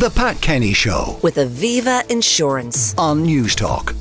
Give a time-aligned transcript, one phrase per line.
[0.00, 2.94] The Pat Kenny Show with Aviva Insurance.
[2.96, 3.94] on Newstalk.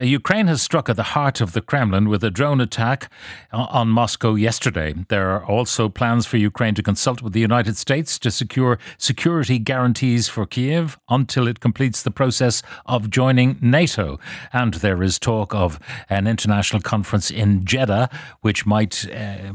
[0.00, 3.10] Ukraine has struck at the heart of the Kremlin with a drone attack
[3.50, 4.94] on Moscow yesterday.
[5.08, 9.58] There are also plans for Ukraine to consult with the United States to secure security
[9.58, 14.20] guarantees for Kiev until it completes the process of joining NATO.
[14.52, 18.10] And there is talk of an international conference in Jeddah,
[18.42, 19.10] which might.
[19.12, 19.54] Uh,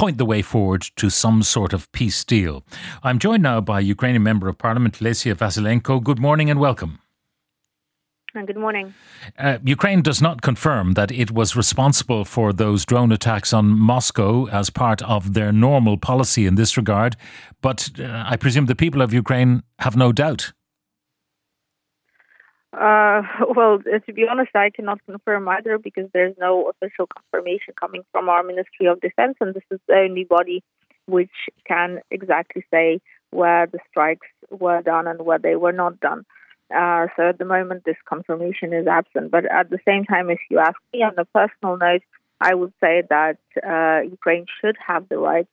[0.00, 2.64] point the way forward to some sort of peace deal.
[3.02, 6.02] I'm joined now by Ukrainian Member of Parliament Lesia Vasylenko.
[6.02, 7.00] Good morning and welcome.
[8.34, 8.94] And good morning.
[9.38, 14.46] Uh, Ukraine does not confirm that it was responsible for those drone attacks on Moscow
[14.48, 17.16] as part of their normal policy in this regard,
[17.60, 20.52] but uh, I presume the people of Ukraine have no doubt.
[22.72, 23.22] Uh,
[23.56, 28.28] well, to be honest, I cannot confirm either because there's no official confirmation coming from
[28.28, 30.62] our Ministry of Defense, and this is the only body
[31.06, 31.30] which
[31.66, 36.24] can exactly say where the strikes were done and where they were not done.
[36.74, 39.30] Uh, so at the moment, this confirmation is absent.
[39.30, 42.02] But at the same time, if you ask me on a personal note,
[42.40, 45.48] I would say that uh, Ukraine should have the right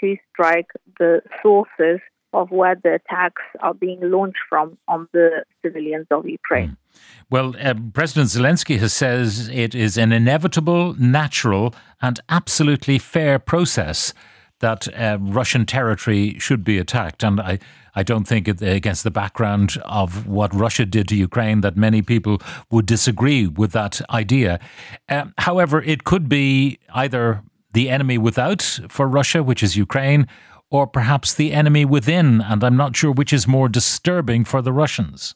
[0.00, 2.00] to strike the sources
[2.32, 6.76] of where the attacks are being launched from on the civilians of Ukraine.
[7.30, 14.12] Well, uh, President Zelensky has says it is an inevitable, natural, and absolutely fair process
[14.60, 17.22] that uh, Russian territory should be attacked.
[17.22, 17.58] And I,
[17.94, 22.38] I don't think against the background of what Russia did to Ukraine that many people
[22.70, 24.60] would disagree with that idea.
[25.08, 27.42] Um, however, it could be either
[27.72, 30.26] the enemy without for Russia, which is Ukraine,
[30.70, 32.40] or perhaps the enemy within.
[32.40, 35.34] And I'm not sure which is more disturbing for the Russians.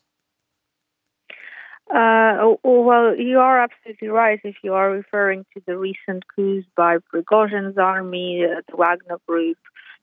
[1.91, 6.67] Uh, oh, well, you are absolutely right if you are referring to the recent coups
[6.77, 9.59] by Prigozhin's army, uh, the Wagner Group,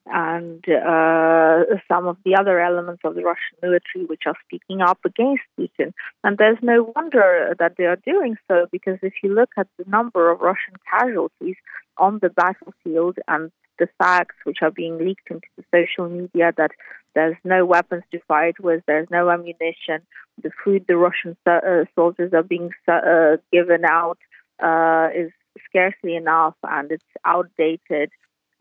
[0.08, 5.00] and uh, some of the other elements of the Russian military which are speaking up
[5.06, 5.94] against Putin.
[6.24, 9.90] And there's no wonder that they are doing so because if you look at the
[9.90, 11.56] number of Russian casualties
[11.98, 16.72] on the battlefield and the facts which are being leaked into the social media that
[17.14, 20.02] there's no weapons to fight with, there's no ammunition,
[20.42, 24.18] the food the Russian uh, soldiers are being uh, given out
[24.64, 25.32] uh, is
[25.66, 28.12] scarcely enough and it's outdated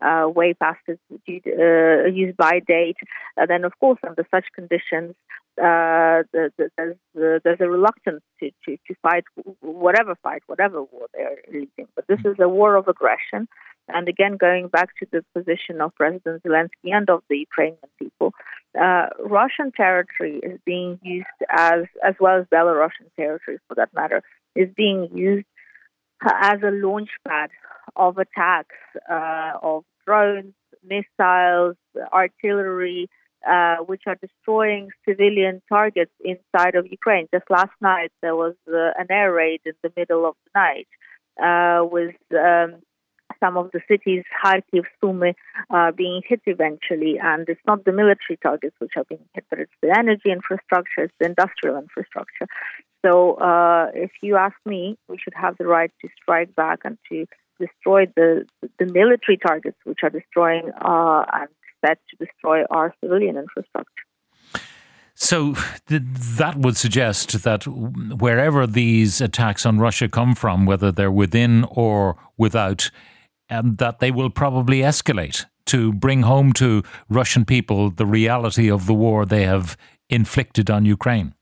[0.01, 2.97] uh, way past its uh, use by date,
[3.39, 5.15] uh, then of course under such conditions,
[5.57, 6.95] uh, the, the, there's
[7.43, 9.25] there's a reluctance to, to, to fight
[9.59, 11.87] whatever fight, whatever war they're leading.
[11.95, 13.47] But this is a war of aggression.
[13.87, 18.33] And again, going back to the position of President Zelensky and of the Ukrainian people,
[18.79, 24.21] uh, Russian territory is being used as, as well as Belarusian territory for that matter,
[24.55, 25.47] is being used
[26.23, 27.49] as a launch pad
[27.95, 28.75] of attacks
[29.09, 30.53] uh, of drones,
[30.83, 31.75] missiles,
[32.11, 33.09] artillery,
[33.49, 37.27] uh, which are destroying civilian targets inside of Ukraine.
[37.33, 40.87] Just last night, there was uh, an air raid in the middle of the night
[41.41, 42.81] uh, with um,
[43.39, 45.33] some of the cities, Kharkiv, Sumy,
[45.69, 47.19] uh, being hit eventually.
[47.21, 51.03] And it's not the military targets which are being hit, but it's the energy infrastructure,
[51.03, 52.47] it's the industrial infrastructure.
[53.03, 56.97] So uh, if you ask me, we should have the right to strike back and
[57.09, 57.25] to
[57.59, 58.45] destroy the
[58.81, 61.47] the military targets which are destroying uh, and
[61.85, 64.05] set to destroy our civilian infrastructure.
[65.13, 65.53] So
[65.87, 66.01] th-
[66.37, 72.17] that would suggest that wherever these attacks on Russia come from, whether they're within or
[72.37, 72.89] without,
[73.51, 78.87] um, that they will probably escalate to bring home to Russian people the reality of
[78.87, 79.77] the war they have
[80.09, 81.35] inflicted on Ukraine.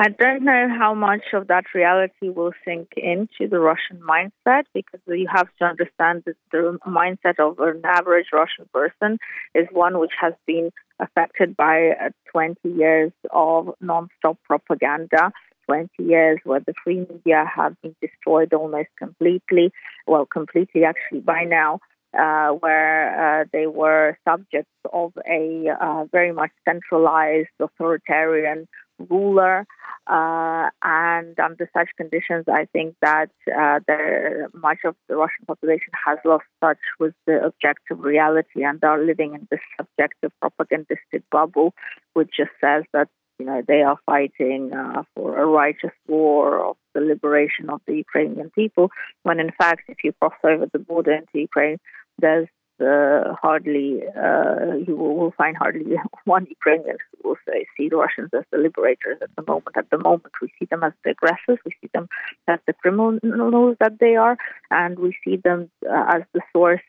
[0.00, 5.00] I don't know how much of that reality will sink into the Russian mindset because
[5.08, 9.18] you have to understand that the mindset of an average Russian person
[9.56, 10.70] is one which has been
[11.00, 15.32] affected by uh, 20 years of non-stop propaganda.
[15.66, 19.72] 20 years where the free media have been destroyed almost completely,
[20.06, 21.80] well, completely actually by now,
[22.16, 28.68] uh, where uh, they were subjects of a uh, very much centralized authoritarian
[28.98, 29.66] ruler.
[30.06, 35.92] Uh, and under such conditions, I think that uh, there, much of the Russian population
[36.06, 41.74] has lost touch with the objective reality and are living in this subjective propagandistic bubble,
[42.14, 43.08] which just says that
[43.38, 47.96] you know they are fighting uh, for a righteous war of the liberation of the
[47.96, 48.90] Ukrainian people.
[49.24, 51.78] When in fact, if you cross over the border into Ukraine,
[52.18, 52.48] there's
[52.80, 57.96] uh, hardly uh, you will, will, find hardly one Ukrainian who will say see the
[57.96, 59.76] Russians as the liberators at the moment.
[59.76, 62.08] At the moment, we see them as the aggressors, we see them
[62.46, 64.36] as the criminals that they are,
[64.70, 66.82] and we see them uh, as the source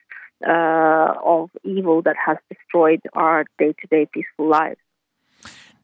[0.47, 4.79] uh, of evil that has destroyed our day to day peaceful lives.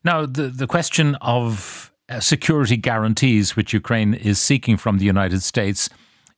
[0.03, 5.41] Now, the, the question of uh, security guarantees, which Ukraine is seeking from the United
[5.41, 5.89] States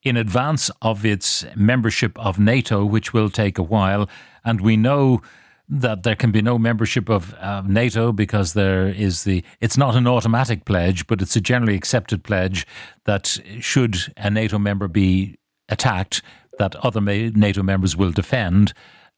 [0.03, 4.07] in advance of its membership of NATO, which will take a while,
[4.45, 5.21] and we know
[5.69, 9.95] that there can be no membership of uh, NATO because there is the it's not
[9.95, 12.65] an automatic pledge, but it's a generally accepted pledge
[13.03, 16.21] that should a NATO member be attacked,
[16.57, 18.73] that other NATO members will defend.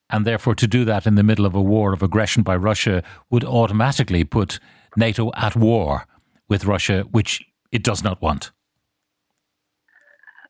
[0.09, 3.03] And therefore, to do that in the middle of a war of aggression by Russia
[3.29, 4.59] would automatically put
[4.97, 6.07] NATO at war
[6.47, 8.51] with Russia, which it does not want.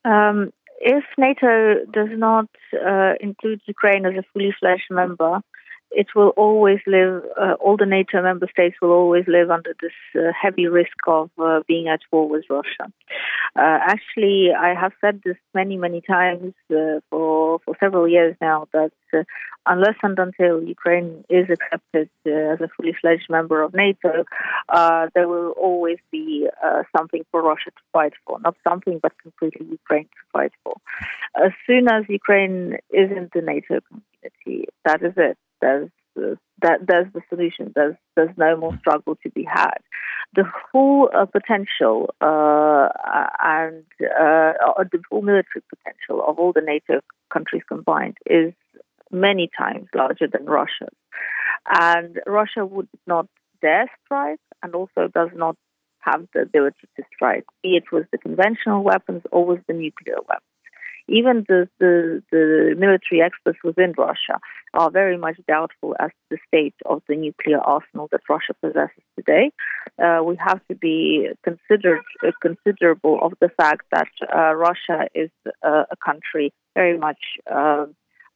[0.06, 0.52] Um,
[0.82, 5.42] if NATO does not uh, include Ukraine as a fully fledged member,
[5.92, 9.92] it will always live, uh, all the NATO member states will always live under this
[10.16, 12.92] uh, heavy risk of uh, being at war with Russia.
[13.56, 18.68] Uh, actually, I have said this many, many times uh, for, for several years now
[18.72, 19.24] that uh,
[19.66, 24.26] unless and until Ukraine is accepted as a fully fledged member of NATO,
[25.16, 26.48] there will always be
[26.96, 28.40] something for Russia to fight for.
[28.40, 30.76] Not something, but completely Ukraine to fight for.
[31.36, 35.90] As soon as Ukraine is in the NATO community, that is it there's
[36.62, 37.72] that there's the solution.
[37.76, 39.78] There's there's no more struggle to be had.
[40.36, 42.90] The full uh, potential uh,
[43.42, 47.02] and uh, the full military potential of all the NATO
[47.32, 48.54] countries combined is
[49.12, 50.96] many times larger than Russia's,
[51.68, 53.28] and Russia would not
[53.62, 55.56] dare strike, and also does not
[56.00, 60.16] have the ability to strike, be it with the conventional weapons or with the nuclear
[60.28, 60.44] weapons
[61.10, 64.40] even the, the, the military experts within Russia
[64.74, 69.04] are very much doubtful as to the state of the nuclear arsenal that Russia possesses
[69.16, 69.52] today.
[70.02, 75.32] Uh, we have to be considered uh, considerable of the fact that uh, Russia is
[75.64, 77.20] uh, a country very much
[77.52, 77.86] uh,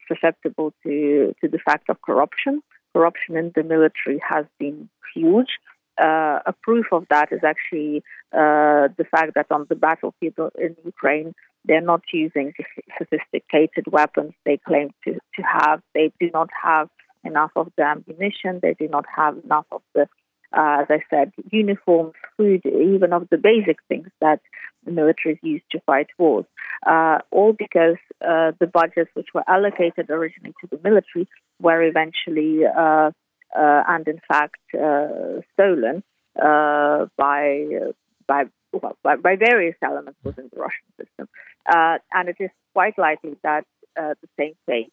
[0.07, 2.61] susceptible to to the fact of corruption.
[2.93, 5.59] Corruption in the military has been huge.
[6.01, 8.03] Uh, a proof of that is actually
[8.33, 11.33] uh, the fact that on the battlefield in Ukraine,
[11.65, 12.53] they're not using
[12.97, 15.81] sophisticated weapons they claim to, to have.
[15.93, 16.89] They do not have
[17.23, 18.59] enough of the ammunition.
[18.61, 20.07] They do not have enough of the,
[20.55, 24.41] uh, as I said, uniforms, food, even of the basic things that
[24.85, 26.45] the militaries use to fight wars.
[26.85, 31.27] Uh, all because uh, the budgets which were allocated originally to the military
[31.61, 33.11] were eventually uh,
[33.57, 36.03] uh, and in fact uh, stolen
[36.35, 37.65] by
[38.27, 41.29] by well, by, by, various elements within the Russian system.
[41.65, 43.65] Uh, and it is quite likely that
[43.99, 44.91] uh, the same fate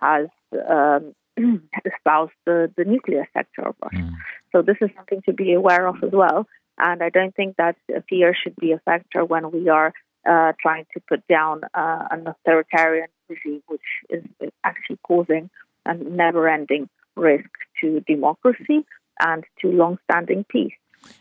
[0.00, 0.28] has
[0.68, 1.14] um,
[1.84, 4.04] espoused the, the nuclear sector of Russia.
[4.04, 4.12] Mm.
[4.52, 6.46] So this is something to be aware of as well.
[6.78, 7.76] And I don't think that
[8.08, 9.92] fear should be a factor when we are
[10.28, 13.80] uh, trying to put down uh, an authoritarian regime, which
[14.10, 14.24] is
[14.64, 15.50] actually causing
[15.86, 17.48] a never-ending risk
[17.80, 18.84] to democracy
[19.20, 20.74] and to long-standing peace.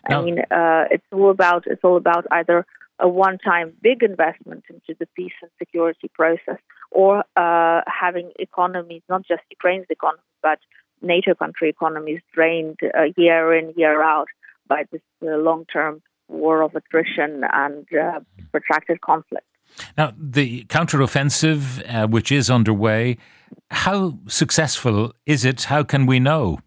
[0.09, 2.65] I mean, uh, it's all about it's all about either
[3.00, 6.59] a one-time big investment into the peace and security process,
[6.91, 10.59] or uh, having economies, not just Ukraine's economy, but
[11.01, 14.27] NATO country economies drained uh, year in year out
[14.68, 18.19] by this uh, long-term war of attrition and uh,
[18.51, 19.45] protracted conflict.
[19.97, 23.18] Now, the counteroffensive, uh, which is underway,
[23.71, 25.63] how successful is it?
[25.63, 26.59] How can we know?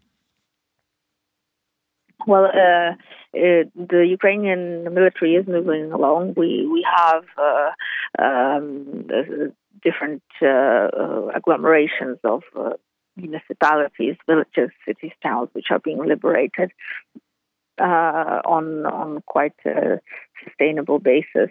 [2.27, 2.95] Well, uh,
[3.33, 6.33] it, the Ukrainian military is moving along.
[6.35, 7.71] We we have uh,
[8.23, 9.05] um,
[9.83, 12.71] different uh, uh, agglomerations of uh,
[13.15, 16.71] municipalities, villages, cities, towns, which are being liberated
[17.79, 19.99] on on quite a
[20.43, 21.49] sustainable basis.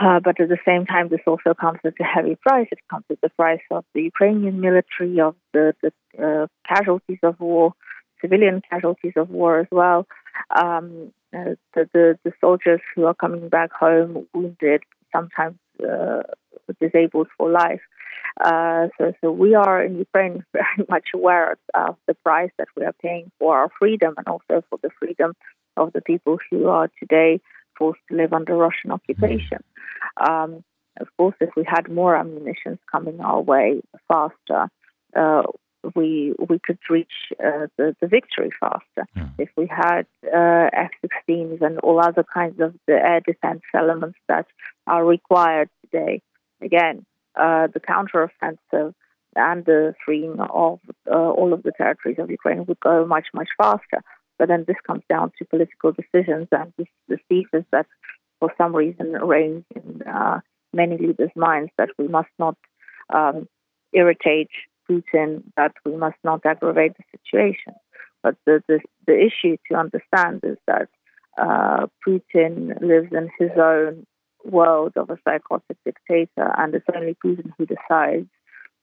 [0.00, 2.66] Uh, but at the same time, this also comes at a heavy price.
[2.72, 7.38] It comes at the price of the Ukrainian military, of the, the uh, casualties of
[7.38, 7.74] war,
[8.22, 10.06] civilian casualties of war as well.
[10.56, 16.22] Um, uh, the, the, the soldiers who are coming back home wounded, sometimes uh,
[16.80, 17.80] disabled for life.
[18.42, 22.84] Uh, so, so we are in Ukraine very much aware of the price that we
[22.84, 25.34] are paying for our freedom and also for the freedom
[25.76, 27.40] of the people who are today
[27.78, 29.58] forced to live under Russian occupation.
[30.16, 30.64] Um,
[31.00, 34.68] of course, if we had more ammunition coming our way faster,
[35.16, 35.42] uh,
[35.94, 39.28] we we could reach uh, the, the victory faster yeah.
[39.38, 44.46] if we had uh, F-16s and all other kinds of the air defense elements that
[44.86, 46.22] are required today.
[46.60, 47.04] Again,
[47.36, 48.94] uh, the counteroffensive
[49.34, 50.78] and the freeing of
[51.10, 54.02] uh, all of the territories of Ukraine would go much much faster.
[54.38, 57.86] But then this comes down to political decisions, and this, the thesis that
[58.40, 60.40] for some reason reigns in uh,
[60.72, 62.56] many leaders' minds that we must not
[63.12, 63.48] um,
[63.92, 64.50] irritate
[64.92, 67.74] Putin that we must not aggravate the situation.
[68.22, 70.88] But the, the, the issue to understand is that
[71.38, 74.06] uh, Putin lives in his own
[74.44, 78.28] world of a psychotic dictator, and it's only Putin who decides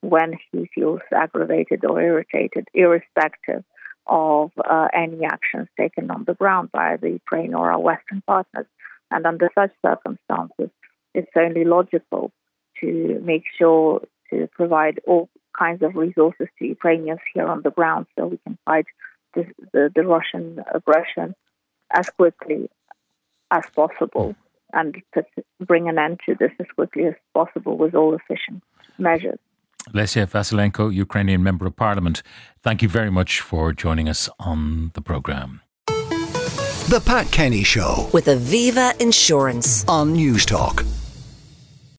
[0.00, 3.64] when he feels aggravated or irritated, irrespective
[4.06, 8.66] of uh, any actions taken on the ground by the Ukraine or our Western partners.
[9.10, 10.70] And under such circumstances,
[11.14, 12.32] it's only logical
[12.80, 18.06] to make sure to provide all kinds of resources to Ukrainians here on the ground
[18.16, 18.86] so we can fight
[19.34, 21.34] the, the, the Russian aggression
[21.90, 22.70] as quickly
[23.50, 24.34] as possible
[24.72, 25.24] and to
[25.60, 28.62] bring an end to this as quickly as possible with all efficient
[28.98, 29.38] measures.
[29.92, 32.22] Lesia Vasylenko, Ukrainian Member of Parliament,
[32.60, 35.62] thank you very much for joining us on the programme.
[35.86, 40.99] The Pat Kenny Show with Aviva Insurance on Newstalk.